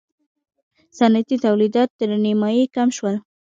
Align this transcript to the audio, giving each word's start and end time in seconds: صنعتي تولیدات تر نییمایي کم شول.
صنعتي 0.97 1.35
تولیدات 1.45 1.89
تر 1.99 2.09
نییمایي 2.23 2.65
کم 2.75 2.87
شول. 2.97 3.15